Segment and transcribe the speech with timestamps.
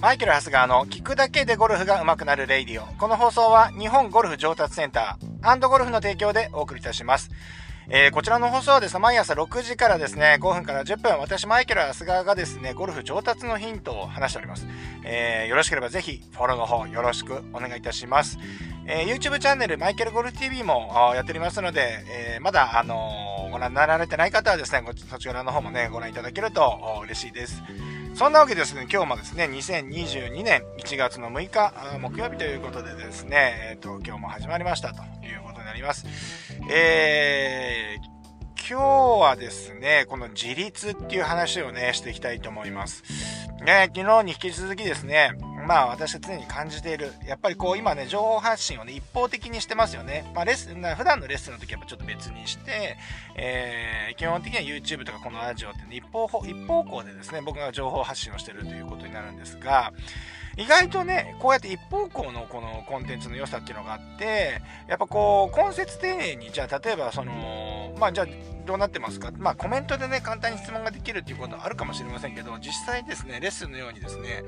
[0.00, 2.86] マイケル・ハスガーの聞くだけでゴルフが上手くなるレイディオ。
[2.98, 7.30] この放送は日本ゴルフ上達センターゴルフの提供でお送りいたします。
[7.88, 14.66] えー、こちらの放送はですね、毎朝6時からですね、5分から10分、私、マイケル・ハスガーがですね、ゴルフ上達のヒントを話しております。
[15.04, 18.38] えー、よろしければぜひ、フォローの方、よろしくお願いいたします。
[18.86, 27.62] えー、YouTube チャンネル、マイケルゴルフ TV もやっておりますので、えー、まだ、あのー、ご覧になられてない方はですね、そちらの方もね、ご覧いただけると嬉しいです。
[28.16, 36.06] そんなわけですね、今日もですね、2022年1月の6日、木曜日ということでですね、えっ、ー、と、今日も始まりましたということになります。
[36.72, 38.16] えー、
[38.66, 43.02] 今日はですね、この自立っていう話をね、していきたいと思います。
[43.62, 45.32] ね、昨日に引き続きですね、
[45.66, 47.12] まあ私は常に感じている。
[47.26, 50.30] やっぱりこう今ね、情報発信をね、一方的にしてますよね。
[50.34, 52.96] まあレッスン、普段のレッスンの時はちょっと別にして、
[53.34, 59.92] えー、基本的には YouTube とかこのラジオって、ね、一方、一方向でですね、僕が情報発信をしてるということになるんですが、
[60.56, 67.32] 意外とね、こうやって一方向のこのコンテンツの良さっていうのがあって、やっぱこう、根節丁寧に、じゃあ例えばその、
[67.98, 68.26] まあじゃあ
[68.66, 69.30] どうなってますか？
[69.38, 74.42] まあコメントでね、簡単に質問ができるっていうことはあるかもしれませんけど、実際ですね、レッスンのようにですね、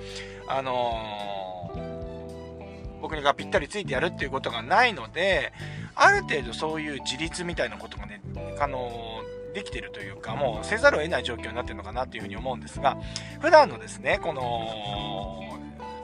[0.49, 5.53] あのー、僕がぴったりついてやるっていうことがないので、
[5.95, 8.21] ある程度そういう自立みたいなことがね、
[8.61, 12.99] あのー、できてるというか、もうせざるを得ない状況になってるのかなっていうふに思うんですが、
[13.41, 15.43] 普段のですね、この、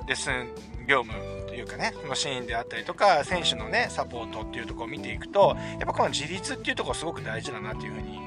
[0.06, 0.48] レッスン
[0.86, 8.18] 業務というかね、のシーンであったりとか、選手のね、サポートっていうところを見ていくと、やっぱこの自立っていうところすごく大事だなっていうふうに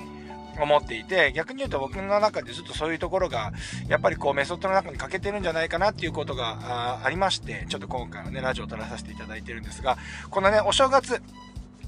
[0.59, 3.52] 思っていて、逆に言うと僕の中でずっとそういうところが、
[3.88, 9.97] やっぱりこうメソッドの中に欠けてるんじゃないかなっていうことがありまして、ちょっと今回はね、ラジオを撮らさせていただいてるんですが、
[10.30, 11.22] このね、お正月、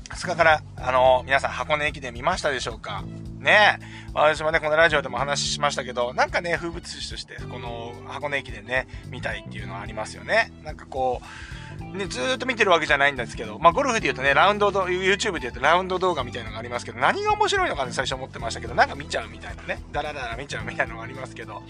[0.10, 3.04] 2日から、あの、皆さん箱根駅伝見ましたでしょうか？
[3.40, 3.80] ね。
[4.14, 10.52] 私もね、このラジオでも話しましたけど、なんかね、風物詩として、この箱根駅伝ね、見たいっていうのはありますよね。
[10.64, 21.62] なんかこう、ね、ずっと見てるわけじゃないんですけど、まあ、ゴルフで言うとね、ラウンド、YouTube で言うとラウンド動画みたいなのがありますけど、何が面白いのかね、最初思ってましたけど、なんか見ちゃうみたいなね、ダラダラ見ちゃうみたいなのがありますけど、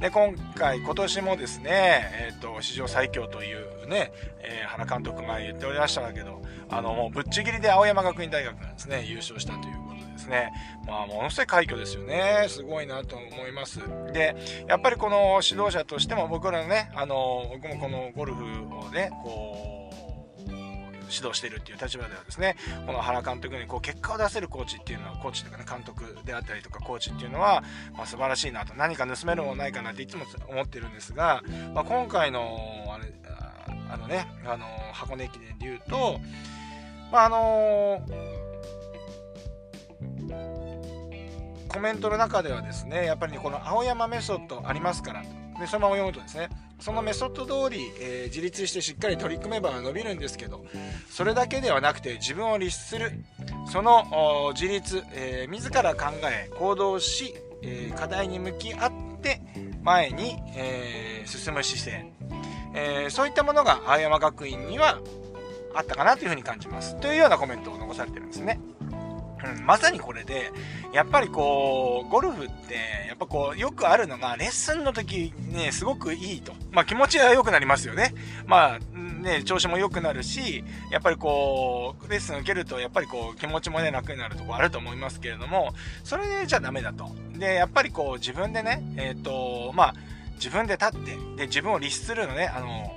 [0.00, 9.83] で、今回、今年もですね、えっ、ー、と、史上最強というね、えー、原監督が言っておりましたけど、あの、もうぶっちぎりで青山学院大学がですね、優勝したという
[10.24, 10.52] ですね、
[10.86, 12.46] まあ、ものすごい快挙ですよね。
[12.48, 13.80] すごいなと思います。
[14.12, 14.34] で、
[14.66, 19.94] やっぱりこの指導者としても僕らのね、あの、僕もこのゴルフをね、こう、
[21.10, 27.62] 指導しているっていう立場ではですね、この原監督にこう結果を出せるコーチっていうのは、コーチとかね、監督であったりとかコーチっていうのは、
[27.92, 31.42] まあ、素晴らしいなと、何か盗めるものないかなっていつも思ってるんですが、
[31.74, 32.58] まあ、今回の、
[32.88, 33.12] あれ、
[33.90, 36.18] あのね、あの、箱根駅伝で言うと、
[37.12, 38.02] まあ、あの
[41.74, 45.22] コメントの中ではですね、やっぱり、ね、この青山メソッドありますから
[45.58, 46.48] でそのまま読むとですね
[46.78, 50.64] そのメソッド通り、えー、自立してしっかり取り組めば伸びるんですけど
[51.10, 53.12] それだけではなくて自分を律する
[53.72, 59.40] その自立、えー、自ら考え行動し、えー、課題に向き合って
[59.82, 62.06] 前に、え、進む姿勢、
[62.74, 64.98] えそういったものが青山学院には
[65.74, 68.60] あったかなというふうに感じますというようなコメントを残されてるんですね。
[69.44, 70.50] うん、まさにこれで、
[70.92, 72.74] やっぱりこう、ゴルフって、
[73.08, 76.52] やっぱこう、よくあるのが、レッスンの時ね、すごくいいと。
[76.72, 78.14] まあ気持ちは良くなりますよね。
[78.46, 85.74] まあ、ね、調子も良くなるし、やっぱりこう、レッスン受けると、やっぱりこう、気持ちもね、楽になるとこあると思いますけれども、
[86.04, 87.10] それでじゃダメだと。
[87.36, 89.94] で、やっぱりこう、自分でね、えっ、ー、と、まあ、
[90.34, 92.94] 自分で立って、で、自分を律するのね、あの、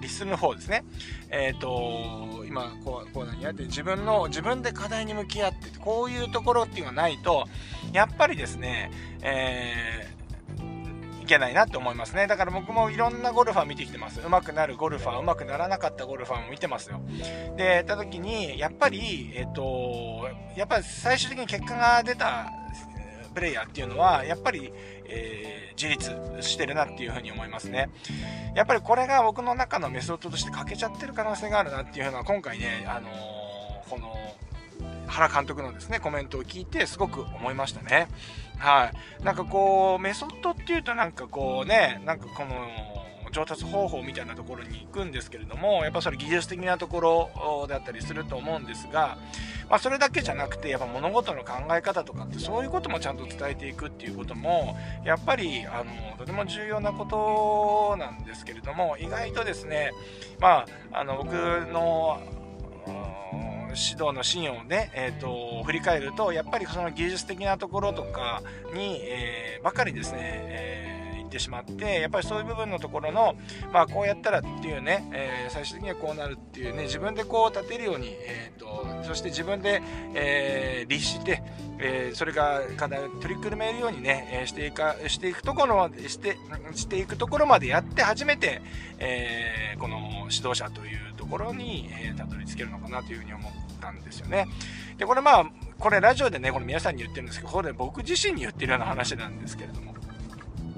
[0.00, 0.84] 律するの方ですね。
[1.30, 7.46] えっ、ー、と、今、こう、こう何やって、自分の、自分で課題に向き合って、こういうところっていうのがないと、
[7.92, 8.90] やっぱりですね、
[9.22, 12.26] えー、いけないなって思いますね。
[12.26, 14.20] だから僕もいろんなゴルファー見てきてます。
[14.20, 17.00] 上手くなるゴルファー、上手くならなかったゴルファーも見てますよ。
[17.56, 22.50] で、やった時に、やっぱり、えっ、ー、と、やっぱり最終的に結果が出た
[23.28, 24.72] プレイヤーっていうのは、やっぱり、
[25.06, 27.90] えー、自立してるなっていうふうに思いますね。
[28.54, 34.14] やっぱりこれが僕の中のメソッドとして欠けちゃってる可能性があるなっていうのは今回ね、あのー、この
[35.06, 38.08] 原監督のですね、コメントを聞いてすごく思いましたね。
[38.58, 39.24] はい。
[39.24, 42.97] なんかこう、メソッドっていうとなんかこうね、なんかこの、
[43.30, 49.18] 上達方法みたいなところに行くんですけれども、やっぱそれ技術的なところだったりすると思うんですが、
[49.68, 59.90] まあ、それだけじゃなくて、やっぱ物事の考え方とかってそういうこともちゃんと伝えていくっていうことも、やっぱり、あの、とても重要なことなんですけれども、意外とですね、
[60.40, 62.20] まあ、あの、僕の、
[63.68, 68.42] 指導のシーンをね、えーと、振り返るとやっぱりその技術的なところとか
[68.74, 70.87] に、えー、ばかりですね、えー
[71.28, 73.36] ってしまって、やっぱりそういう部分のところの、
[73.72, 79.80] まあ、こうやったらっていうね、えー、最終的にはこうなるっていうね、自分でこう立てるように、えーと、そして自分で、
[80.14, 81.42] えー、律して、
[81.78, 86.36] えー、それが課題を取り組めるようにね、えしていかしていくところまでして
[86.74, 88.60] していくところまでやって初めて、
[88.98, 94.46] えこの指導者というところに、えたどり着けるのかなというふうに思ったんですよね。
[94.96, 95.46] でこれまあ
[95.78, 99.94] これラジオでねこれ皆さんに言ってるんですけどこれ僕自身に言ってるような話なんですけれども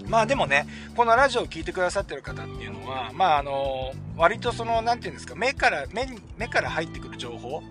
[0.07, 0.67] まあでもね、
[0.97, 7.63] このラジオを聴いてくださってる方っていうのは、まああの、割とその、なんていうんですか、目から、目に目から入ってくる情報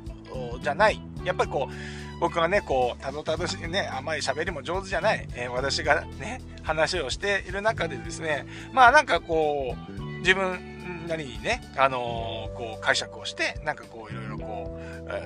[0.61, 1.01] じゃない。
[1.23, 14.79] やっぱりこう、僕がね、こう、たどたどしいね、あまり喋りも上手じゃない、えー、私がね、話をしている中でですね、まあなんかこう、自分なりにね、あのー、こう解釈をして、なんかこういろいろこ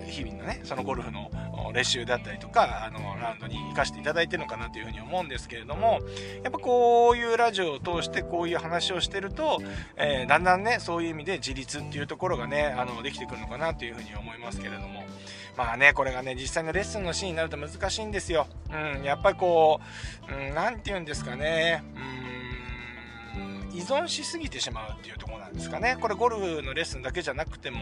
[0.06, 1.30] う、日々のね、そのゴルフの
[1.72, 6.00] 練習だったりとか、あの、ラウンドに行かせていただいてるのかなというふうに思うんですけれども、
[6.44, 9.62] やっぱこういうラジオを通してこういう話をしてると、
[9.96, 15.04] えー、だんだんね、そういう意味で自立っていうところがね、あの、できてくるのかなというふうに思いますけれども、
[15.56, 18.48] まあね、これがね、実際のレッスンのシーンになると難しいんですよ。
[18.72, 19.80] うん、やっぱりこ
[20.30, 22.43] う、うん、なんて言うんですかね、うん、
[23.74, 25.98] 依存しすぎてしまうっていうとこなんですかね。
[26.00, 27.80] これゴルフのレッスンだけじゃなくても、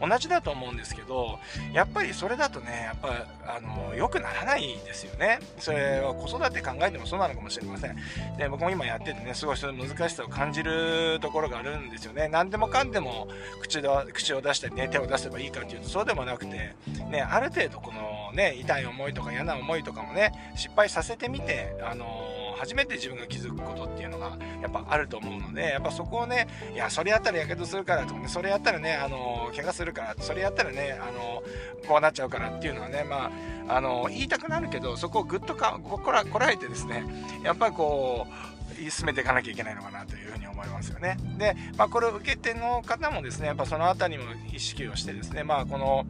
[0.00, 1.38] 同じだと思うんですけど、
[1.72, 5.38] やっぱりそれだとね、やっぱ、あの、良くならないですよね。
[5.58, 7.96] それは子育て考えてもそうなのかもしれません。
[8.36, 12.28] で、僕も今やっててね、すごいその難しさを感じるところがあるんですよね。
[12.28, 13.28] 何でもかんでも
[13.60, 16.74] 口で口を出したりね、手を出せばいいかっていうとそうでもなくて、
[17.10, 22.06] ね、ある程度このね、痛い思いとか嫌な思いとかもね、失敗させてみて、あの
[22.54, 31.42] 初めて自分が気づくことっていうのがやっぱあると思うので、やっぱそこをね、いや、それやったらやけどするからとかね、それやったらね、あの怪我するからそれやったらねあの
[31.86, 33.30] こうなっちゃうからっていうのはねま
[33.68, 37.04] ああの言いたくなるけどそこをぐっとかこらこらえてですね
[37.42, 41.16] やっぱりこう進めていかなきゃいけないのかなというふうに思いますよね。
[41.38, 46.06] で、まあ、これを受け手の方もですねやっぱその辺りも意識をしてですねまあこの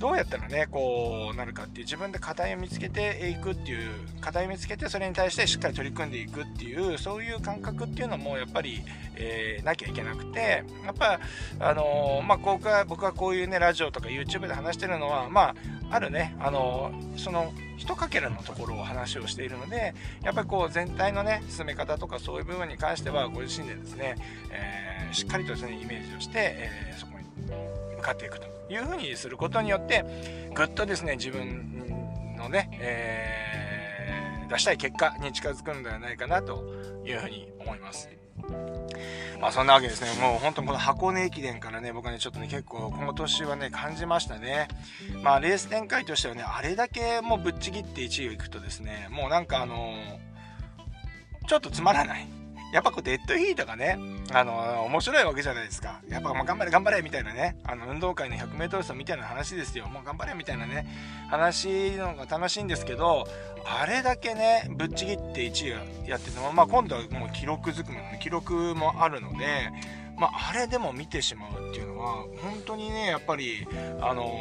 [0.00, 3.90] どうやったらねこうなるかっていう自分で課題を見つけていくっていう
[4.22, 8.82] 課題を見つけてそれに対してしっかり取り組んでいくっていうそういう感覚っていうのもやっぱり、
[9.16, 11.20] えー、なきゃいけなくてやっぱ
[11.60, 15.54] あのー、まあ僕は僕はこういうねラジオとか YouTube で話してるのはまあ
[15.90, 24.16] あるねあのー、その一かけらのところを話をしているのでやっぱりこう全体のね進め方とかそういう部分に関してはご自身でですね、
[24.50, 27.24] えしっかりとですねイメージをして、えそこに
[27.96, 28.59] 向かっていくと。
[28.70, 30.04] いうふうにすることによって
[30.54, 36.64] ぐっとですね自分のね、えー、出したい結果に近づくんではないかなと
[37.04, 38.08] いうふうに思います。
[39.40, 40.20] まあそんなわけですね。
[40.20, 44.68] もう本当この箱根駅伝からね、僕はね、ちょっとね、結構この年はね、感じましたね。
[45.22, 52.39] まあレース展開としてはね、あれだけもうぶっちぎって1位をいくとですね、もうなんかあのー、ちょっとつまらない。
[52.72, 53.98] やっぱこうデッドヒートがね、
[54.32, 56.00] あの、面白いわけじゃないですか。
[56.08, 59.88] やっぱもう頑張れ頑張れみたいなね、あの、運動会の 100m 走みたいな話ですよ。
[59.88, 60.86] もう頑張れみたいなね、
[61.28, 63.26] 話のが楽しいんですけど、
[63.66, 69.70] あれだけね、ぶっちぎって1位やってても、まあ今度はもう記録ずくめの、記録もあるので、
[70.16, 73.66] まああれでも見てしまうっていうのは、本当にね、やっぱり、
[74.00, 74.32] あの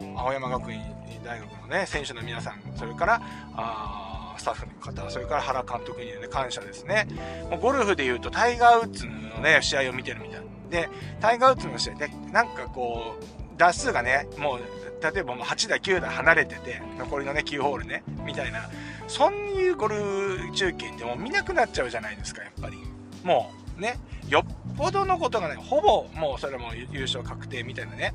[0.00, 0.80] ー、青山学院
[1.24, 3.22] 大学のね、選手の皆さん、それから、
[3.56, 7.06] あスタッフの方、それから原監督にね、感謝ですね。
[7.50, 10.40] もうゴルフで言うと、タイガー・ウッズのね、試合を見てるみたい。
[10.70, 10.88] で、
[11.20, 13.24] タイガー・ウッズの試合で、なんかこう、
[13.56, 14.60] 打数がね、もう、
[15.02, 18.68] 例えばもう8打、9打離れてて、残りのね、9ホールね、みたいな、
[19.06, 22.78] そういうゴルフ中継ってもう見なくなっちゃうじゃないですか、やっぱり。
[23.22, 28.14] もう、ね、よっぽどのことがね、ほぼもうそれも優勝確定みたいなね、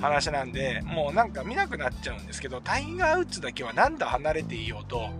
[0.00, 5.10] 話なんで、もうなんか見なくなっちゃうんですけど、タイガー・ウッズだけは何打離れていようと、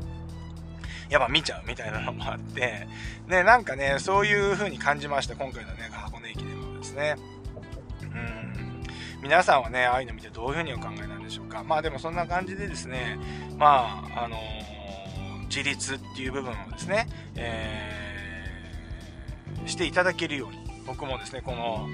[1.11, 2.87] やっぱ見ちゃうみたいなのもあって、
[3.27, 7.17] ね、なんかね、そういう風に感じました、今回のね、箱根駅伝もですね。
[8.03, 8.85] うん。
[9.23, 11.65] 皆さんはね、ああいうの見てどういう風にお考えなんでしょうか。
[11.65, 13.19] まあでもそんな感じでですね、
[13.59, 21.89] まあ、あのー、自立っていう部分をですね、えー、していただけるように、僕もですね、この、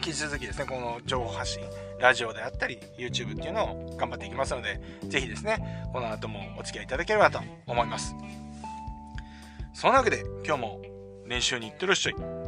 [0.00, 1.62] 引き続きですね、この情報発信、
[2.00, 8.14] ラジオであったり、YouTube っていうのを頑張っていきますので、ぜひですね、この後もお付き合いいただければと思います。
[9.74, 10.80] そんなわけで、今日も
[11.26, 12.39] 練習に行ってらっしゃい。